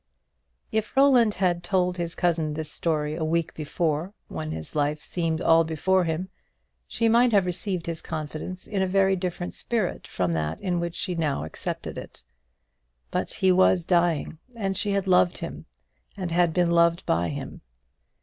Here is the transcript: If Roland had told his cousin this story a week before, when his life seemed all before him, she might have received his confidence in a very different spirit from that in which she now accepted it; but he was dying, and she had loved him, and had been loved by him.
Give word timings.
If 0.71 0.97
Roland 0.97 1.35
had 1.35 1.61
told 1.63 1.97
his 1.97 2.15
cousin 2.15 2.55
this 2.55 2.71
story 2.71 3.13
a 3.15 3.23
week 3.23 3.53
before, 3.53 4.15
when 4.29 4.49
his 4.49 4.75
life 4.75 5.03
seemed 5.03 5.39
all 5.41 5.63
before 5.63 6.05
him, 6.05 6.29
she 6.87 7.07
might 7.07 7.31
have 7.33 7.45
received 7.45 7.85
his 7.85 8.01
confidence 8.01 8.65
in 8.65 8.81
a 8.81 8.87
very 8.87 9.15
different 9.15 9.53
spirit 9.53 10.07
from 10.07 10.33
that 10.33 10.59
in 10.59 10.79
which 10.79 10.95
she 10.95 11.13
now 11.13 11.43
accepted 11.43 11.99
it; 11.99 12.23
but 13.11 13.29
he 13.31 13.51
was 13.51 13.85
dying, 13.85 14.39
and 14.57 14.75
she 14.75 14.93
had 14.93 15.05
loved 15.05 15.37
him, 15.37 15.67
and 16.17 16.31
had 16.31 16.51
been 16.51 16.71
loved 16.71 17.05
by 17.05 17.29
him. 17.29 17.61